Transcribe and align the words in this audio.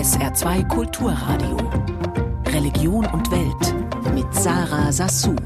SR2 0.00 0.66
Kulturradio. 0.66 1.58
Religion 2.46 3.04
und 3.04 3.30
Welt 3.30 4.14
mit 4.14 4.34
Sarah 4.34 4.90
Sassou. 4.90 5.36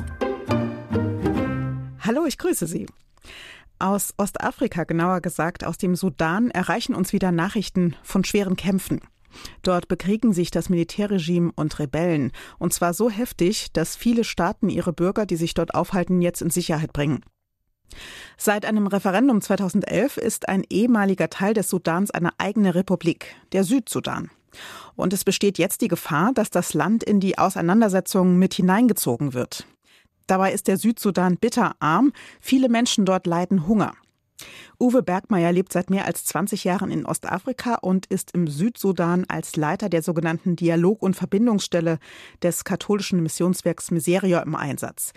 Hallo, 1.99 2.25
ich 2.25 2.38
grüße 2.38 2.68
Sie. 2.68 2.86
Aus 3.81 4.15
Ostafrika, 4.17 4.84
genauer 4.84 5.22
gesagt 5.22 5.65
aus 5.65 5.77
dem 5.77 5.97
Sudan, 5.97 6.52
erreichen 6.52 6.95
uns 6.95 7.13
wieder 7.13 7.33
Nachrichten 7.33 7.97
von 8.04 8.22
schweren 8.22 8.54
Kämpfen. 8.54 9.00
Dort 9.62 9.88
bekriegen 9.88 10.32
sich 10.32 10.52
das 10.52 10.68
Militärregime 10.68 11.50
und 11.57 11.77
Rebellen, 11.80 12.30
und 12.61 12.73
zwar 12.73 12.95
so 12.95 13.11
heftig, 13.11 13.73
dass 13.73 13.96
viele 13.96 14.23
Staaten 14.23 14.68
ihre 14.68 14.93
Bürger, 14.93 15.27
die 15.27 15.34
sich 15.34 15.55
dort 15.55 15.75
aufhalten, 15.75 16.23
jetzt 16.23 16.43
in 16.43 16.50
Sicherheit 16.50 16.93
bringen. 16.93 17.25
Seit 18.36 18.66
einem 18.66 18.86
Referendum 18.86 19.41
2011 19.41 20.16
ist 20.16 20.48
ein 20.48 20.62
ehemaliger 20.71 21.29
Teil 21.29 21.55
des 21.55 21.68
Sudans 21.68 22.12
eine 22.12 22.30
eigene 22.39 22.77
Republik, 22.77 23.34
der 23.50 23.64
Südsudan. 23.64 24.30
Und 24.96 25.12
es 25.12 25.24
besteht 25.24 25.58
jetzt 25.58 25.80
die 25.80 25.88
Gefahr, 25.88 26.32
dass 26.32 26.50
das 26.50 26.74
Land 26.74 27.04
in 27.04 27.20
die 27.20 27.38
Auseinandersetzungen 27.38 28.38
mit 28.38 28.54
hineingezogen 28.54 29.34
wird. 29.34 29.66
Dabei 30.27 30.52
ist 30.52 30.68
der 30.68 30.78
Südsudan 30.78 31.36
bitterarm, 31.36 32.12
viele 32.40 32.68
Menschen 32.68 33.04
dort 33.04 33.27
leiden 33.27 33.66
Hunger. 33.66 33.94
Uwe 34.80 35.02
Bergmeier 35.02 35.52
lebt 35.52 35.72
seit 35.72 35.90
mehr 35.90 36.06
als 36.06 36.24
20 36.24 36.64
Jahren 36.64 36.90
in 36.90 37.06
Ostafrika 37.06 37.77
und 37.77 38.06
ist 38.06 38.32
im 38.32 38.48
Südsudan 38.48 39.24
als 39.28 39.56
Leiter 39.56 39.88
der 39.88 40.02
sogenannten 40.02 40.56
Dialog- 40.56 41.02
und 41.02 41.14
Verbindungsstelle 41.14 41.98
des 42.42 42.64
katholischen 42.64 43.22
Missionswerks 43.22 43.91
Miserior 43.91 44.42
im 44.42 44.55
Einsatz. 44.56 45.12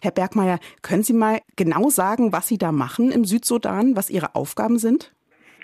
Herr 0.00 0.10
Bergmeier, 0.10 0.58
können 0.82 1.04
Sie 1.04 1.12
mal 1.12 1.40
genau 1.54 1.90
sagen, 1.90 2.32
was 2.32 2.48
Sie 2.48 2.58
da 2.58 2.72
machen 2.72 3.10
im 3.10 3.24
Südsudan, 3.24 3.96
was 3.96 4.10
Ihre 4.10 4.34
Aufgaben 4.34 4.78
sind? 4.78 5.12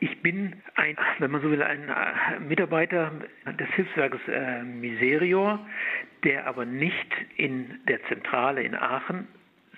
Ich 0.02 0.20
bin 0.20 0.56
ein, 0.74 0.96
wenn 1.20 1.30
man 1.30 1.42
so 1.42 1.50
will, 1.52 1.62
ein 1.62 1.88
äh, 1.88 2.40
Mitarbeiter 2.40 3.12
des 3.46 3.68
Hilfswerkes 3.76 4.20
äh, 4.26 4.64
Miserior, 4.64 5.64
der 6.24 6.48
aber 6.48 6.64
nicht 6.64 7.06
in 7.36 7.78
der 7.86 8.02
Zentrale 8.06 8.64
in 8.64 8.74
Aachen 8.74 9.28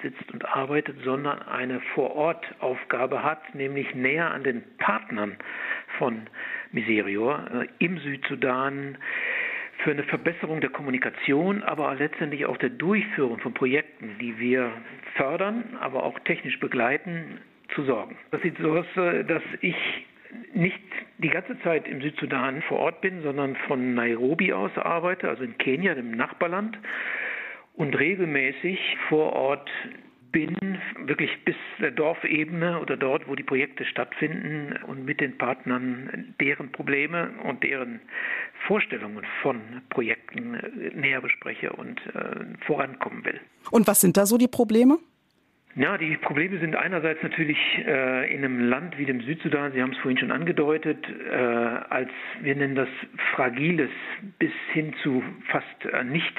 sitzt 0.00 0.32
und 0.32 0.46
arbeitet, 0.46 0.96
sondern 1.04 1.42
eine 1.42 1.78
Vorortaufgabe 1.94 3.22
hat, 3.22 3.54
nämlich 3.54 3.94
näher 3.94 4.30
an 4.30 4.44
den 4.44 4.64
Partnern 4.78 5.36
von 5.98 6.22
Miserior 6.72 7.44
äh, 7.52 7.84
im 7.84 7.98
Südsudan 7.98 8.96
für 9.82 9.90
eine 9.90 10.04
Verbesserung 10.04 10.62
der 10.62 10.70
Kommunikation, 10.70 11.62
aber 11.62 11.94
letztendlich 11.96 12.46
auch 12.46 12.56
der 12.56 12.70
Durchführung 12.70 13.40
von 13.40 13.52
Projekten, 13.52 14.16
die 14.18 14.38
wir 14.38 14.72
fördern, 15.16 15.76
aber 15.80 16.02
auch 16.02 16.18
technisch 16.20 16.58
begleiten, 16.60 17.40
zu 17.74 17.84
sorgen. 17.84 18.16
Das 18.30 18.40
sieht 18.40 18.56
so 18.56 18.72
aus, 18.72 18.86
äh, 18.96 19.22
dass 19.24 19.42
ich 19.60 19.76
nicht 20.54 20.80
die 21.18 21.30
ganze 21.30 21.58
Zeit 21.62 21.88
im 21.88 22.00
Südsudan 22.00 22.62
vor 22.62 22.78
Ort 22.78 23.00
bin, 23.00 23.22
sondern 23.22 23.56
von 23.66 23.94
Nairobi 23.94 24.52
aus 24.52 24.70
arbeite, 24.76 25.28
also 25.28 25.42
in 25.42 25.58
Kenia, 25.58 25.94
dem 25.94 26.12
Nachbarland, 26.12 26.78
und 27.74 27.98
regelmäßig 27.98 28.78
vor 29.08 29.32
Ort 29.32 29.70
bin, 30.34 30.78
wirklich 31.06 31.30
bis 31.44 31.54
der 31.80 31.92
Dorfebene 31.92 32.80
oder 32.80 32.96
dort, 32.96 33.28
wo 33.28 33.36
die 33.36 33.44
Projekte 33.44 33.84
stattfinden 33.84 34.74
und 34.88 35.04
mit 35.04 35.20
den 35.20 35.38
Partnern 35.38 36.34
deren 36.40 36.72
Probleme 36.72 37.30
und 37.44 37.62
deren 37.62 38.00
Vorstellungen 38.66 39.24
von 39.42 39.60
Projekten 39.90 40.58
näher 40.94 41.20
bespreche 41.20 41.72
und 41.72 42.00
äh, 42.14 42.64
vorankommen 42.66 43.24
will. 43.24 43.40
Und 43.70 43.86
was 43.86 44.00
sind 44.00 44.16
da 44.16 44.26
so 44.26 44.36
die 44.36 44.48
Probleme? 44.48 44.98
Ja, 45.76 45.98
die 45.98 46.16
Probleme 46.18 46.58
sind 46.58 46.76
einerseits 46.76 47.22
natürlich 47.22 47.58
äh, 47.84 48.32
in 48.32 48.44
einem 48.44 48.68
Land 48.68 48.96
wie 48.96 49.06
dem 49.06 49.20
Südsudan, 49.22 49.72
Sie 49.72 49.82
haben 49.82 49.90
es 49.90 49.98
vorhin 49.98 50.18
schon 50.18 50.30
angedeutet, 50.30 51.04
äh, 51.30 51.34
als 51.34 52.10
wir 52.40 52.54
nennen 52.54 52.76
das 52.76 52.88
fragiles 53.34 53.90
bis 54.38 54.52
hin 54.72 54.94
zu 55.02 55.22
fast 55.48 55.84
äh, 55.92 56.04
nicht 56.04 56.34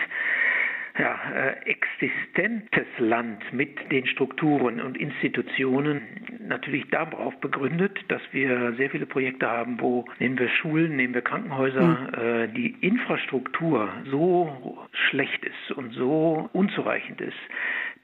ja, 0.98 1.20
äh, 1.34 1.70
existentes 1.70 2.88
Land 3.00 3.52
mit 3.52 3.92
den 3.92 4.06
Strukturen 4.08 4.80
und 4.80 4.98
Institutionen 4.98 6.02
natürlich 6.48 6.90
darauf 6.90 7.38
begründet, 7.42 8.00
dass 8.08 8.22
wir 8.32 8.74
sehr 8.78 8.90
viele 8.90 9.06
Projekte 9.06 9.50
haben, 9.50 9.82
wo 9.82 10.06
nehmen 10.20 10.40
wir 10.40 10.48
Schulen, 10.48 10.96
nehmen 10.96 11.14
wir 11.14 11.22
Krankenhäuser, 11.22 11.82
mhm. 11.82 12.24
äh, 12.24 12.48
die 12.48 12.76
Infrastruktur 12.80 13.90
so 14.10 14.88
schlecht 15.10 15.44
ist 15.44 15.72
und 15.76 15.92
so 15.92 16.50
unzureichend 16.54 17.20
ist, 17.20 17.34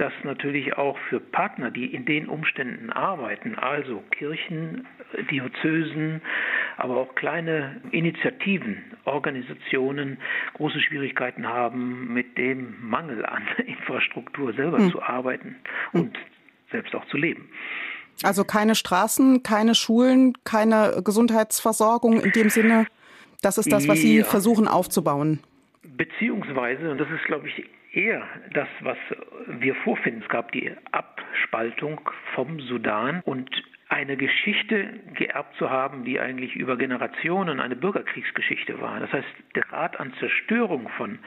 dass 0.01 0.11
natürlich 0.23 0.75
auch 0.77 0.97
für 1.09 1.19
Partner, 1.19 1.69
die 1.69 1.85
in 1.85 2.05
den 2.05 2.27
Umständen 2.27 2.89
arbeiten, 2.89 3.53
also 3.53 4.01
Kirchen, 4.09 4.87
Diözesen, 5.29 6.21
aber 6.77 6.97
auch 6.97 7.13
kleine 7.13 7.79
Initiativen, 7.91 8.81
Organisationen 9.05 10.17
große 10.55 10.79
Schwierigkeiten 10.81 11.47
haben, 11.47 12.11
mit 12.15 12.35
dem 12.35 12.77
Mangel 12.81 13.23
an 13.27 13.43
Infrastruktur 13.67 14.53
selber 14.53 14.79
hm. 14.79 14.91
zu 14.91 15.03
arbeiten 15.03 15.57
und 15.93 16.17
hm. 16.17 16.23
selbst 16.71 16.95
auch 16.95 17.05
zu 17.05 17.17
leben. 17.17 17.49
Also 18.23 18.43
keine 18.43 18.73
Straßen, 18.73 19.43
keine 19.43 19.75
Schulen, 19.75 20.33
keine 20.43 21.03
Gesundheitsversorgung 21.05 22.21
in 22.21 22.31
dem 22.31 22.49
Sinne. 22.49 22.87
Das 23.43 23.59
ist 23.59 23.71
das, 23.71 23.87
was 23.87 23.99
Sie 23.99 24.17
ja. 24.17 24.23
versuchen 24.23 24.67
aufzubauen. 24.67 25.41
Beziehungsweise, 25.83 26.89
und 26.89 26.97
das 26.97 27.09
ist, 27.11 27.23
glaube 27.25 27.47
ich, 27.47 27.65
eher 27.91 28.23
das, 28.53 28.67
was 28.81 28.97
wir 29.47 29.75
vorfinden. 29.75 30.21
Es 30.21 30.29
gab 30.29 30.51
die 30.51 30.71
Abspaltung 30.91 32.01
vom 32.35 32.59
Sudan 32.59 33.21
und 33.25 33.49
eine 33.89 34.15
Geschichte 34.15 35.01
geerbt 35.15 35.55
zu 35.57 35.69
haben, 35.69 36.05
die 36.05 36.19
eigentlich 36.19 36.55
über 36.55 36.77
Generationen 36.77 37.59
eine 37.59 37.75
Bürgerkriegsgeschichte 37.75 38.79
war. 38.79 39.01
Das 39.01 39.11
heißt, 39.11 39.27
der 39.55 39.63
Grad 39.63 39.99
an 39.99 40.13
Zerstörung 40.19 40.87
von 40.95 41.19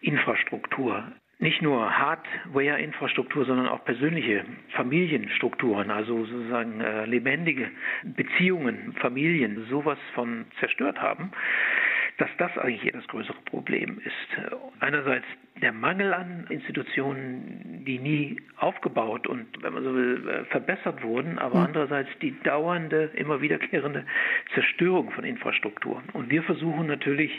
Infrastruktur, 0.00 1.04
nicht 1.40 1.60
nur 1.60 1.98
Hardware-Infrastruktur, 1.98 3.44
sondern 3.44 3.66
auch 3.66 3.84
persönliche 3.84 4.44
Familienstrukturen, 4.76 5.90
also 5.90 6.24
sozusagen 6.24 6.80
äh, 6.80 7.04
lebendige 7.06 7.68
Beziehungen, 8.04 8.92
Familien, 9.00 9.66
sowas 9.68 9.98
von 10.14 10.44
zerstört 10.60 11.02
haben, 11.02 11.32
dass 12.22 12.30
das 12.38 12.56
eigentlich 12.56 12.82
hier 12.82 12.92
das 12.92 13.06
größere 13.08 13.36
Problem 13.46 14.00
ist. 14.04 14.52
Einerseits 14.78 15.24
der 15.60 15.72
Mangel 15.72 16.14
an 16.14 16.46
Institutionen, 16.50 17.82
die 17.84 17.98
nie 17.98 18.40
aufgebaut 18.58 19.26
und, 19.26 19.46
wenn 19.60 19.72
man 19.72 19.82
so 19.82 19.92
will, 19.92 20.28
äh, 20.28 20.44
verbessert 20.44 21.02
wurden, 21.02 21.40
aber 21.40 21.58
mhm. 21.58 21.66
andererseits 21.66 22.08
die 22.20 22.38
dauernde, 22.44 23.10
immer 23.16 23.40
wiederkehrende 23.40 24.06
Zerstörung 24.54 25.10
von 25.10 25.24
Infrastruktur. 25.24 26.00
Und 26.12 26.30
wir 26.30 26.44
versuchen 26.44 26.86
natürlich, 26.86 27.32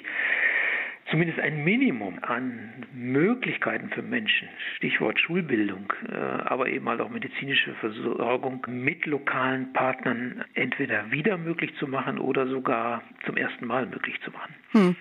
zumindest 1.09 1.39
ein 1.39 1.63
Minimum 1.63 2.19
an 2.21 2.85
Möglichkeiten 2.93 3.89
für 3.89 4.01
Menschen, 4.01 4.47
Stichwort 4.77 5.19
Schulbildung, 5.19 5.91
äh, 6.09 6.15
aber 6.15 6.67
eben 6.67 6.87
halt 6.87 7.01
auch 7.01 7.09
medizinische 7.09 7.73
Versorgung 7.75 8.65
mit 8.69 9.05
lokalen 9.05 9.73
Partnern 9.73 10.43
entweder 10.53 11.11
wieder 11.11 11.37
möglich 11.37 11.71
zu 11.79 11.87
machen 11.87 12.19
oder 12.19 12.47
sogar 12.47 13.03
zum 13.25 13.37
ersten 13.37 13.65
Mal 13.65 13.85
möglich 13.85 14.19
zu 14.23 14.31
machen. 14.31 14.55
Hm. 14.71 14.95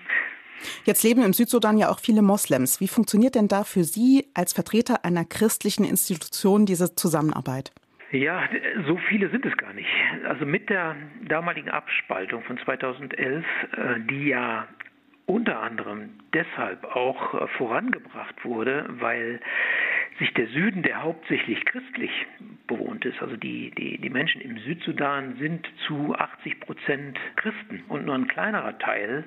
Jetzt 0.85 1.03
leben 1.03 1.23
im 1.23 1.33
Südsudan 1.33 1.77
ja 1.77 1.89
auch 1.89 1.99
viele 1.99 2.21
Moslems. 2.21 2.79
Wie 2.79 2.87
funktioniert 2.87 3.35
denn 3.35 3.47
da 3.47 3.63
für 3.63 3.83
Sie 3.83 4.27
als 4.33 4.53
Vertreter 4.53 5.03
einer 5.03 5.25
christlichen 5.25 5.83
Institution 5.83 6.65
diese 6.65 6.95
Zusammenarbeit? 6.95 7.71
Ja, 8.11 8.47
so 8.87 8.97
viele 9.09 9.29
sind 9.31 9.43
es 9.43 9.57
gar 9.57 9.73
nicht. 9.73 9.89
Also 10.27 10.45
mit 10.45 10.69
der 10.69 10.95
damaligen 11.27 11.69
Abspaltung 11.69 12.43
von 12.43 12.59
2011, 12.59 13.43
äh, 13.75 13.99
die 14.07 14.27
ja 14.27 14.67
unter 15.25 15.61
anderem 15.61 16.09
deshalb 16.33 16.83
auch 16.83 17.33
äh, 17.33 17.47
vorangebracht 17.57 18.43
wurde, 18.43 18.85
weil 18.89 19.39
sich 20.19 20.33
der 20.33 20.47
Süden, 20.47 20.83
der 20.83 21.01
hauptsächlich 21.01 21.65
christlich 21.65 22.11
bewohnt 22.67 23.03
ist, 23.05 23.19
also 23.21 23.35
die, 23.35 23.71
die, 23.71 23.97
die 23.97 24.09
Menschen 24.09 24.41
im 24.41 24.59
Südsudan 24.59 25.37
sind 25.39 25.67
zu 25.87 26.13
80 26.15 26.59
Prozent 26.59 27.19
Christen 27.35 27.83
und 27.87 28.05
nur 28.05 28.15
ein 28.15 28.27
kleinerer 28.27 28.77
Teil, 28.77 29.23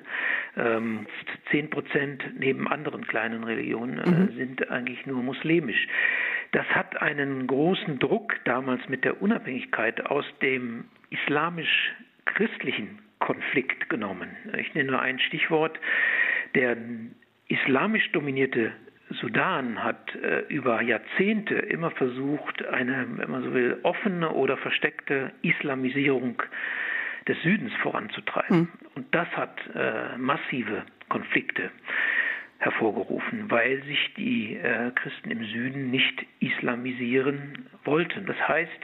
ähm, 0.55 1.07
10 1.51 1.69
Prozent 1.69 2.23
neben 2.39 2.67
anderen 2.67 3.05
kleinen 3.05 3.43
Religionen, 3.43 3.97
äh, 3.97 4.09
mhm. 4.09 4.37
sind 4.37 4.71
eigentlich 4.71 5.05
nur 5.05 5.21
muslimisch. 5.21 5.87
Das 6.53 6.65
hat 6.67 7.01
einen 7.01 7.47
großen 7.47 7.99
Druck 7.99 8.35
damals 8.45 8.87
mit 8.87 9.03
der 9.03 9.21
Unabhängigkeit 9.21 10.05
aus 10.05 10.25
dem 10.41 10.85
islamisch-christlichen 11.09 12.99
Konflikt 13.27 13.89
genommen. 13.89 14.29
Ich 14.57 14.73
nenne 14.73 14.91
nur 14.91 15.01
ein 15.01 15.19
Stichwort. 15.19 15.77
Der 16.55 16.77
islamisch 17.49 18.09
dominierte 18.13 18.71
Sudan 19.19 19.83
hat 19.83 20.15
äh, 20.15 20.45
über 20.47 20.81
Jahrzehnte 20.81 21.55
immer 21.55 21.91
versucht, 21.91 22.65
eine, 22.67 23.05
wenn 23.17 23.29
man 23.29 23.43
so 23.43 23.53
will, 23.53 23.79
offene 23.83 24.31
oder 24.31 24.55
versteckte 24.55 25.33
Islamisierung 25.41 26.41
des 27.27 27.35
Südens 27.43 27.73
voranzutreiben. 27.81 28.59
Mhm. 28.59 28.69
Und 28.95 29.13
das 29.13 29.27
hat 29.35 29.59
äh, 29.75 30.17
massive 30.17 30.83
Konflikte 31.09 31.69
hervorgerufen, 32.59 33.51
weil 33.51 33.83
sich 33.83 34.13
die 34.15 34.55
äh, 34.55 34.91
Christen 34.95 35.31
im 35.31 35.43
Süden 35.43 35.91
nicht 35.91 36.25
islamisieren 36.39 37.67
wollten. 37.83 38.25
Das 38.25 38.37
heißt, 38.47 38.81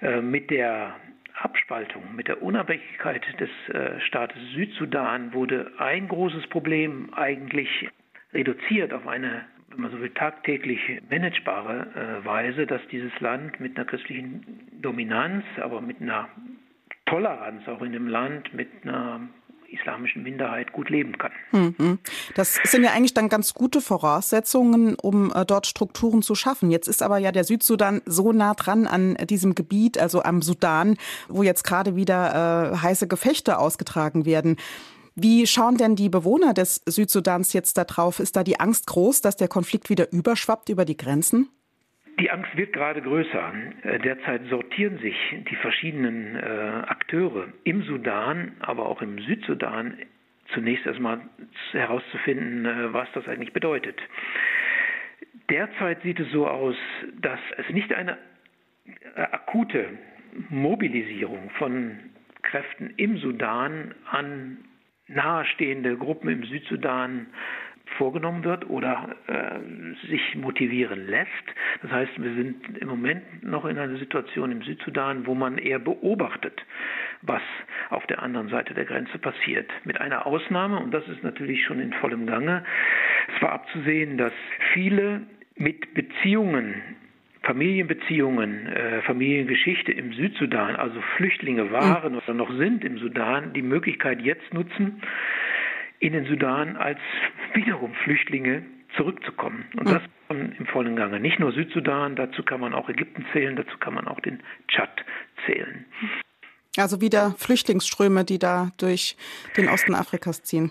äh, 0.00 0.20
mit 0.20 0.50
der 0.50 0.94
Abspaltung, 1.34 2.14
mit 2.14 2.28
der 2.28 2.42
Unabhängigkeit 2.42 3.22
des 3.40 3.50
äh, 3.74 4.00
Staates 4.00 4.40
Südsudan 4.54 5.32
wurde 5.32 5.72
ein 5.78 6.08
großes 6.08 6.46
Problem 6.48 7.12
eigentlich 7.14 7.88
reduziert 8.32 8.92
auf 8.92 9.06
eine 9.06 9.44
wenn 9.74 9.82
man 9.82 9.90
so 9.90 10.00
will, 10.00 10.10
tagtäglich 10.10 10.80
managebare 11.10 12.20
äh, 12.22 12.24
Weise, 12.24 12.66
dass 12.66 12.80
dieses 12.92 13.12
Land 13.20 13.58
mit 13.58 13.76
einer 13.76 13.86
christlichen 13.86 14.70
Dominanz, 14.80 15.44
aber 15.60 15.80
mit 15.80 16.00
einer 16.00 16.28
Toleranz 17.06 17.66
auch 17.68 17.82
in 17.82 17.92
dem 17.92 18.06
Land, 18.06 18.54
mit 18.54 18.68
einer 18.82 19.28
islamischen 19.74 20.22
Minderheit 20.22 20.72
gut 20.72 20.90
leben 20.90 21.18
kann. 21.18 21.32
Mhm. 21.52 21.98
Das 22.34 22.58
sind 22.64 22.84
ja 22.84 22.92
eigentlich 22.92 23.14
dann 23.14 23.28
ganz 23.28 23.54
gute 23.54 23.80
Voraussetzungen, 23.80 24.94
um 24.94 25.32
äh, 25.32 25.44
dort 25.44 25.66
Strukturen 25.66 26.22
zu 26.22 26.34
schaffen. 26.34 26.70
Jetzt 26.70 26.88
ist 26.88 27.02
aber 27.02 27.18
ja 27.18 27.32
der 27.32 27.44
Südsudan 27.44 28.02
so 28.06 28.32
nah 28.32 28.54
dran 28.54 28.86
an 28.86 29.14
diesem 29.28 29.54
Gebiet, 29.54 29.98
also 29.98 30.22
am 30.22 30.42
Sudan, 30.42 30.96
wo 31.28 31.42
jetzt 31.42 31.64
gerade 31.64 31.96
wieder 31.96 32.72
äh, 32.72 32.76
heiße 32.76 33.08
Gefechte 33.08 33.58
ausgetragen 33.58 34.24
werden. 34.24 34.56
Wie 35.14 35.46
schauen 35.46 35.76
denn 35.76 35.94
die 35.94 36.08
Bewohner 36.08 36.54
des 36.54 36.82
Südsudans 36.86 37.52
jetzt 37.52 37.78
darauf? 37.78 38.18
Ist 38.18 38.34
da 38.34 38.42
die 38.42 38.58
Angst 38.58 38.86
groß, 38.88 39.20
dass 39.20 39.36
der 39.36 39.48
Konflikt 39.48 39.88
wieder 39.88 40.10
überschwappt 40.10 40.68
über 40.68 40.84
die 40.84 40.96
Grenzen? 40.96 41.48
Die 42.20 42.30
Angst 42.30 42.56
wird 42.56 42.72
gerade 42.72 43.02
größer. 43.02 43.52
Äh, 43.82 43.98
derzeit 43.98 44.42
sortieren 44.48 44.98
sich 44.98 45.16
die 45.50 45.56
verschiedenen 45.56 46.36
äh, 46.36 46.82
Akteure 46.86 47.48
im 47.64 47.82
Sudan, 47.82 48.52
aber 48.60 48.86
auch 48.86 49.02
im 49.02 49.18
Südsudan 49.18 49.98
zunächst 50.52 50.86
erstmal 50.86 51.20
herauszufinden, 51.72 52.66
äh, 52.66 52.92
was 52.92 53.08
das 53.14 53.26
eigentlich 53.26 53.52
bedeutet. 53.52 54.00
Derzeit 55.50 56.02
sieht 56.02 56.20
es 56.20 56.30
so 56.30 56.46
aus, 56.46 56.76
dass 57.20 57.40
es 57.58 57.68
nicht 57.70 57.92
eine 57.92 58.16
akute 59.14 59.86
Mobilisierung 60.48 61.50
von 61.58 61.98
Kräften 62.42 62.92
im 62.96 63.18
Sudan 63.18 63.94
an 64.10 64.58
nahestehende 65.06 65.96
Gruppen 65.96 66.28
im 66.28 66.44
Südsudan 66.44 67.26
vorgenommen 67.96 68.44
wird 68.44 68.68
oder 68.68 69.14
äh, 69.26 70.08
sich 70.08 70.34
motivieren 70.36 71.06
lässt. 71.06 71.28
Das 71.82 71.90
heißt, 71.90 72.12
wir 72.16 72.34
sind 72.34 72.78
im 72.78 72.88
Moment 72.88 73.42
noch 73.42 73.64
in 73.64 73.78
einer 73.78 73.96
Situation 73.98 74.50
im 74.50 74.62
Südsudan, 74.62 75.26
wo 75.26 75.34
man 75.34 75.58
eher 75.58 75.78
beobachtet, 75.78 76.64
was 77.22 77.42
auf 77.90 78.06
der 78.06 78.22
anderen 78.22 78.48
Seite 78.48 78.74
der 78.74 78.84
Grenze 78.84 79.18
passiert. 79.18 79.70
Mit 79.84 80.00
einer 80.00 80.26
Ausnahme, 80.26 80.78
und 80.78 80.92
das 80.92 81.06
ist 81.08 81.22
natürlich 81.22 81.64
schon 81.64 81.80
in 81.80 81.92
vollem 81.92 82.26
Gange, 82.26 82.64
es 83.34 83.42
war 83.42 83.52
abzusehen, 83.52 84.18
dass 84.18 84.32
viele 84.72 85.22
mit 85.56 85.94
Beziehungen 85.94 86.82
Familienbeziehungen, 87.44 88.66
äh, 88.68 89.02
Familiengeschichte 89.02 89.92
im 89.92 90.14
Südsudan, 90.14 90.76
also 90.76 90.98
Flüchtlinge 91.16 91.70
waren 91.70 92.12
mhm. 92.12 92.18
oder 92.18 92.34
noch 92.34 92.50
sind 92.56 92.84
im 92.84 92.98
Sudan, 92.98 93.52
die 93.52 93.62
Möglichkeit 93.62 94.22
jetzt 94.22 94.52
nutzen, 94.54 95.02
in 96.04 96.12
den 96.12 96.26
Sudan 96.26 96.76
als 96.76 96.98
wiederum 97.54 97.94
Flüchtlinge 98.04 98.62
zurückzukommen. 98.96 99.64
Und 99.76 99.88
das 99.88 100.02
im 100.28 100.66
vollen 100.66 100.96
Gange. 100.96 101.20
Nicht 101.20 101.38
nur 101.38 101.52
Südsudan, 101.52 102.16
dazu 102.16 102.42
kann 102.42 102.60
man 102.60 102.74
auch 102.74 102.88
Ägypten 102.88 103.24
zählen, 103.32 103.56
dazu 103.56 103.76
kann 103.78 103.94
man 103.94 104.08
auch 104.08 104.20
den 104.20 104.42
Tschad 104.68 105.04
zählen. 105.46 105.84
Also 106.76 107.00
wieder 107.00 107.34
Flüchtlingsströme, 107.38 108.24
die 108.24 108.38
da 108.38 108.70
durch 108.78 109.16
den 109.56 109.68
Osten 109.68 109.94
Afrikas 109.94 110.42
ziehen. 110.42 110.70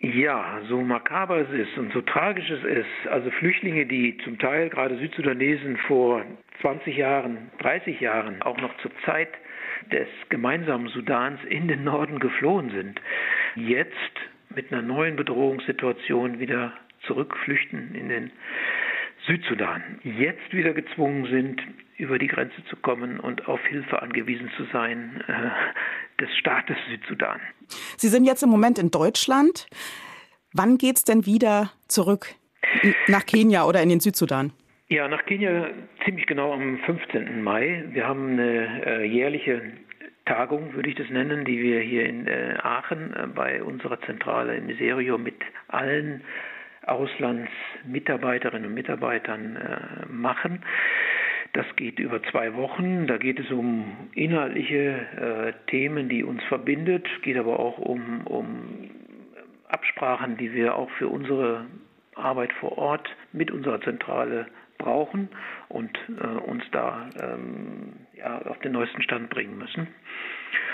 Ja, 0.00 0.60
so 0.68 0.80
makaber 0.80 1.38
es 1.38 1.50
ist 1.50 1.76
und 1.76 1.92
so 1.92 2.02
tragisch 2.02 2.48
es 2.50 2.62
ist, 2.62 3.10
also 3.10 3.30
Flüchtlinge, 3.32 3.84
die 3.86 4.16
zum 4.22 4.38
Teil 4.38 4.68
gerade 4.68 4.96
Südsudanesen 4.98 5.76
vor 5.88 6.24
20 6.60 6.96
Jahren, 6.96 7.50
30 7.58 7.98
Jahren, 8.00 8.40
auch 8.42 8.58
noch 8.58 8.76
zur 8.78 8.92
Zeit 9.04 9.30
des 9.90 10.06
gemeinsamen 10.28 10.88
Sudans 10.88 11.40
in 11.48 11.66
den 11.66 11.82
Norden 11.82 12.20
geflohen 12.20 12.70
sind, 12.70 13.00
jetzt 13.56 13.92
mit 14.58 14.72
einer 14.72 14.82
neuen 14.82 15.14
Bedrohungssituation 15.14 16.40
wieder 16.40 16.72
zurückflüchten 17.06 17.94
in 17.94 18.08
den 18.08 18.32
Südsudan, 19.24 20.00
jetzt 20.02 20.52
wieder 20.52 20.72
gezwungen 20.72 21.26
sind, 21.30 21.62
über 21.96 22.18
die 22.18 22.26
Grenze 22.26 22.64
zu 22.68 22.74
kommen 22.74 23.20
und 23.20 23.46
auf 23.46 23.64
Hilfe 23.66 24.02
angewiesen 24.02 24.50
zu 24.56 24.64
sein 24.72 25.22
äh, 25.28 26.20
des 26.20 26.28
Staates 26.38 26.76
Südsudan. 26.88 27.40
Sie 27.96 28.08
sind 28.08 28.24
jetzt 28.24 28.42
im 28.42 28.48
Moment 28.48 28.80
in 28.80 28.90
Deutschland. 28.90 29.68
Wann 30.52 30.76
geht 30.76 30.96
es 30.96 31.04
denn 31.04 31.24
wieder 31.24 31.70
zurück 31.86 32.34
nach 33.06 33.26
Kenia 33.26 33.64
oder 33.64 33.80
in 33.80 33.90
den 33.90 34.00
Südsudan? 34.00 34.52
Ja, 34.88 35.06
nach 35.06 35.24
Kenia 35.26 35.70
ziemlich 36.04 36.26
genau 36.26 36.52
am 36.52 36.78
15. 36.78 37.44
Mai. 37.44 37.84
Wir 37.92 38.08
haben 38.08 38.32
eine 38.32 38.86
äh, 38.86 39.04
jährliche 39.04 39.62
Tagung, 40.28 40.74
würde 40.74 40.90
ich 40.90 40.94
das 40.94 41.08
nennen, 41.08 41.46
die 41.46 41.62
wir 41.62 41.80
hier 41.80 42.04
in 42.04 42.26
äh, 42.26 42.54
Aachen 42.62 43.14
äh, 43.14 43.26
bei 43.34 43.62
unserer 43.62 43.98
Zentrale 44.02 44.56
in 44.56 44.66
Miserio 44.66 45.16
mit 45.16 45.36
allen 45.68 46.22
Auslandsmitarbeiterinnen 46.84 48.68
und 48.68 48.74
Mitarbeitern 48.74 49.56
äh, 49.56 50.06
machen. 50.12 50.62
Das 51.54 51.64
geht 51.76 51.98
über 51.98 52.22
zwei 52.24 52.54
Wochen. 52.54 53.06
Da 53.06 53.16
geht 53.16 53.40
es 53.40 53.50
um 53.50 54.10
inhaltliche 54.12 55.54
Themen, 55.68 56.10
die 56.10 56.22
uns 56.22 56.44
verbindet, 56.44 57.08
geht 57.22 57.38
aber 57.38 57.58
auch 57.58 57.78
um, 57.78 58.26
um 58.26 58.90
Absprachen, 59.66 60.36
die 60.36 60.52
wir 60.52 60.76
auch 60.76 60.90
für 60.90 61.08
unsere 61.08 61.64
Arbeit 62.14 62.52
vor 62.52 62.76
Ort 62.76 63.08
mit 63.32 63.50
unserer 63.50 63.80
Zentrale 63.80 64.46
brauchen 64.88 65.28
und 65.68 65.90
äh, 66.08 66.26
uns 66.26 66.64
da 66.72 67.10
ähm, 67.20 67.92
ja, 68.16 68.40
auf 68.46 68.58
den 68.60 68.72
neuesten 68.72 69.02
Stand 69.02 69.28
bringen 69.28 69.58
müssen. 69.58 69.88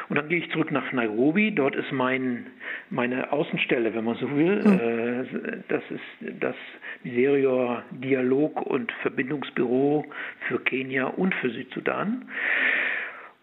Und 0.09 0.17
dann 0.17 0.29
gehe 0.29 0.39
ich 0.39 0.51
zurück 0.51 0.71
nach 0.71 0.93
Nairobi. 0.93 1.53
Dort 1.53 1.75
ist 1.75 1.91
mein, 1.91 2.47
meine 2.91 3.33
Außenstelle, 3.33 3.95
wenn 3.95 4.05
man 4.05 4.17
so 4.17 4.37
will. 4.37 4.63
Mhm. 4.63 5.65
das 5.69 5.83
ist 5.91 6.41
das 6.41 6.55
Miserior 7.03 7.83
Dialog- 7.91 8.63
und 8.63 8.93
Verbindungsbüro 9.03 10.05
für 10.47 10.61
Kenia 10.61 11.07
und 11.07 11.35
für 11.37 11.51
Südsudan. 11.51 12.29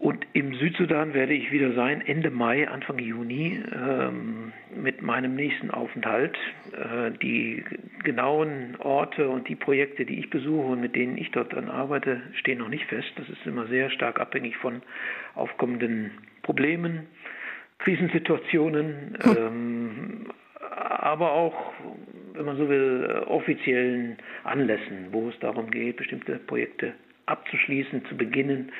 Und 0.02 0.26
im 0.34 0.56
Südsudan 0.56 1.14
werde 1.14 1.34
ich 1.34 1.52
wieder 1.52 1.74
sein, 1.74 2.02
Ende 2.02 2.32
Mai, 2.32 2.68
Anfang 2.68 2.98
Juni, 2.98 3.62
ähm, 3.72 4.52
mit 4.76 5.04
meinem 5.04 5.36
nächsten 5.36 5.70
Aufenthalt. 5.70 6.36
Äh, 6.74 7.12
die 7.22 7.64
genauen 8.04 8.78
Orte 8.80 9.30
und 9.30 9.48
die 9.48 9.56
Projekte, 9.56 10.04
die 10.04 10.18
ich 10.18 10.32
besuche 10.32 10.70
und 10.70 10.82
mit 10.82 10.96
denen 10.96 11.18
ich 11.18 11.30
dort 11.30 11.54
dann 11.54 11.70
arbeite, 11.70 12.20
stehen 12.34 12.58
noch 12.58 12.70
nicht 12.70 12.86
fest. 12.86 13.12
Das 13.16 13.30
ist 13.30 13.46
immer 13.46 13.68
sehr 13.68 13.92
stark 13.92 14.20
abhängig 14.20 14.58
von 14.58 14.82
aufkommenden 15.36 16.10
Problemen, 16.42 17.06
Krisensituationen, 17.78 19.18
hm. 19.22 19.38
ähm, 19.38 20.32
aber 20.80 21.32
auch, 21.32 21.74
wenn 22.34 22.46
man 22.46 22.58
so 22.58 22.68
will, 22.68 23.24
offiziellen 23.28 24.18
Anlässen, 24.46 25.10
wo 25.12 25.30
es 25.30 25.38
darum 25.42 25.70
geht, 25.70 25.98
bestimmte 25.98 26.40
Projekte 26.40 26.94
abzuschließen, 27.28 28.04
zu 28.06 28.18
beginnen 28.18 28.72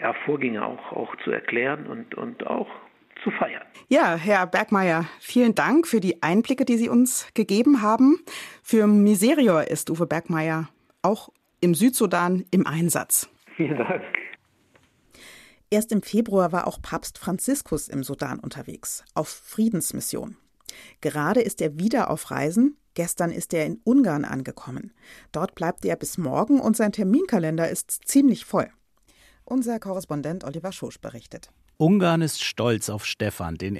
ja, 0.00 0.14
Vorgänge 0.24 0.64
auch, 0.64 0.92
auch 0.92 1.14
zu 1.24 1.30
erklären 1.30 1.86
und, 1.86 2.14
und 2.14 2.46
auch 2.46 2.68
zu 3.22 3.30
feiern. 3.32 3.62
Ja, 3.88 4.14
Herr 4.14 4.46
Bergmeier, 4.46 5.06
vielen 5.20 5.54
Dank 5.54 5.86
für 5.86 6.00
die 6.00 6.22
Einblicke, 6.22 6.64
die 6.64 6.76
Sie 6.76 6.88
uns 6.88 7.28
gegeben 7.34 7.82
haben. 7.82 8.20
Für 8.62 8.86
Miserior 8.86 9.64
ist 9.64 9.90
Uwe 9.90 10.06
Bergmeier 10.06 10.68
auch 11.02 11.30
im 11.60 11.74
Südsudan 11.74 12.44
im 12.50 12.66
Einsatz. 12.66 13.28
Vielen 13.56 13.78
Dank. 13.78 14.02
Erst 15.70 15.92
im 15.92 16.02
Februar 16.02 16.52
war 16.52 16.66
auch 16.66 16.80
Papst 16.80 17.18
Franziskus 17.18 17.88
im 17.88 18.02
Sudan 18.02 18.38
unterwegs, 18.38 19.04
auf 19.14 19.28
Friedensmission. 19.28 20.36
Gerade 21.00 21.40
ist 21.40 21.60
er 21.60 21.78
wieder 21.78 22.10
auf 22.10 22.30
Reisen. 22.30 22.78
Gestern 22.94 23.30
ist 23.30 23.52
er 23.52 23.66
in 23.66 23.80
Ungarn 23.84 24.24
angekommen. 24.24 24.92
Dort 25.30 25.54
bleibt 25.54 25.84
er 25.84 25.96
bis 25.96 26.18
morgen 26.18 26.58
und 26.60 26.76
sein 26.76 26.92
Terminkalender 26.92 27.68
ist 27.68 27.90
ziemlich 28.08 28.44
voll. 28.44 28.68
Unser 29.50 29.80
Korrespondent 29.80 30.44
Oliver 30.44 30.72
Schosch 30.72 31.00
berichtet. 31.00 31.50
Ungarn 31.78 32.20
ist 32.20 32.44
stolz 32.44 32.90
auf 32.90 33.06
Stephan 33.06 33.56
I., 33.62 33.72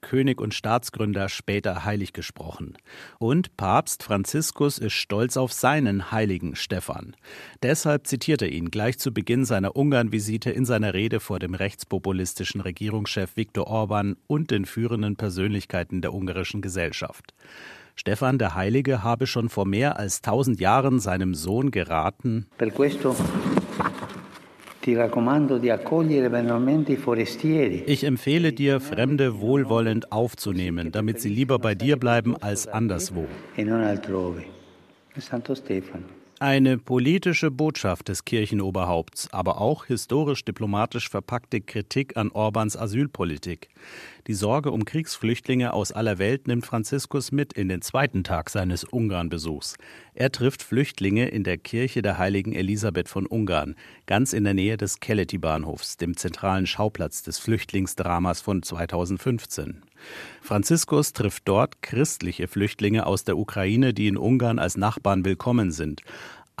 König 0.00 0.40
und 0.40 0.54
Staatsgründer, 0.54 1.28
später 1.28 1.84
heilig 1.84 2.12
gesprochen. 2.12 2.78
Und 3.18 3.56
Papst 3.56 4.04
Franziskus 4.04 4.78
ist 4.78 4.92
stolz 4.92 5.36
auf 5.36 5.52
seinen 5.52 6.12
heiligen 6.12 6.54
Stephan. 6.54 7.16
Deshalb 7.60 8.06
zitiert 8.06 8.40
er 8.42 8.50
ihn 8.50 8.70
gleich 8.70 9.00
zu 9.00 9.12
Beginn 9.12 9.44
seiner 9.44 9.74
Ungarn-Visite 9.74 10.52
in 10.52 10.64
seiner 10.64 10.94
Rede 10.94 11.18
vor 11.18 11.40
dem 11.40 11.54
rechtspopulistischen 11.54 12.60
Regierungschef 12.60 13.36
Viktor 13.36 13.66
Orban 13.66 14.16
und 14.28 14.52
den 14.52 14.64
führenden 14.64 15.16
Persönlichkeiten 15.16 16.02
der 16.02 16.14
ungarischen 16.14 16.62
Gesellschaft. 16.62 17.34
Stephan 17.96 18.38
der 18.38 18.54
Heilige 18.54 19.02
habe 19.02 19.26
schon 19.26 19.48
vor 19.48 19.66
mehr 19.66 19.98
als 19.98 20.22
tausend 20.22 20.60
Jahren 20.60 21.00
seinem 21.00 21.34
Sohn 21.34 21.72
geraten. 21.72 22.46
Per 22.58 22.70
questo 22.70 23.16
ich 27.86 28.04
empfehle 28.04 28.52
dir, 28.52 28.80
Fremde 28.80 29.40
wohlwollend 29.40 30.10
aufzunehmen, 30.10 30.90
damit 30.90 31.20
sie 31.20 31.28
lieber 31.28 31.58
bei 31.58 31.74
dir 31.74 31.98
bleiben 31.98 32.36
als 32.36 32.66
anderswo. 32.66 33.26
E 33.56 33.64
Eine 36.42 36.78
politische 36.78 37.50
Botschaft 37.50 38.08
des 38.08 38.24
Kirchenoberhaupts, 38.24 39.30
aber 39.30 39.60
auch 39.60 39.84
historisch-diplomatisch 39.84 41.10
verpackte 41.10 41.60
Kritik 41.60 42.16
an 42.16 42.30
Orbans 42.30 42.78
Asylpolitik. 42.78 43.68
Die 44.30 44.34
Sorge 44.34 44.70
um 44.70 44.84
Kriegsflüchtlinge 44.84 45.72
aus 45.72 45.90
aller 45.90 46.20
Welt 46.20 46.46
nimmt 46.46 46.64
Franziskus 46.64 47.32
mit 47.32 47.52
in 47.52 47.68
den 47.68 47.82
zweiten 47.82 48.22
Tag 48.22 48.48
seines 48.48 48.84
Ungarnbesuchs. 48.84 49.74
Er 50.14 50.30
trifft 50.30 50.62
Flüchtlinge 50.62 51.26
in 51.26 51.42
der 51.42 51.58
Kirche 51.58 52.00
der 52.00 52.16
heiligen 52.16 52.52
Elisabeth 52.52 53.08
von 53.08 53.26
Ungarn, 53.26 53.74
ganz 54.06 54.32
in 54.32 54.44
der 54.44 54.54
Nähe 54.54 54.76
des 54.76 55.00
Keleti-Bahnhofs, 55.00 55.96
dem 55.96 56.16
zentralen 56.16 56.68
Schauplatz 56.68 57.24
des 57.24 57.40
Flüchtlingsdramas 57.40 58.40
von 58.40 58.62
2015. 58.62 59.82
Franziskus 60.40 61.12
trifft 61.12 61.48
dort 61.48 61.82
christliche 61.82 62.46
Flüchtlinge 62.46 63.06
aus 63.06 63.24
der 63.24 63.36
Ukraine, 63.36 63.92
die 63.92 64.06
in 64.06 64.16
Ungarn 64.16 64.60
als 64.60 64.76
Nachbarn 64.76 65.24
willkommen 65.24 65.72
sind 65.72 66.02